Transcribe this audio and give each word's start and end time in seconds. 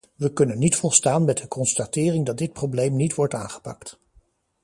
We 0.15 0.33
kunnen 0.33 0.59
niet 0.59 0.75
volstaan 0.75 1.25
met 1.25 1.37
de 1.37 1.47
constatering 1.47 2.25
dat 2.25 2.37
dit 2.37 2.53
probleem 2.53 2.95
niet 2.95 3.15
wordt 3.15 3.33
aangepakt. 3.33 3.97